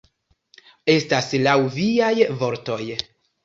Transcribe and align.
Estas 0.93 1.29
laŭ 1.49 1.55
viaj 1.77 2.13
vortoj. 2.43 2.83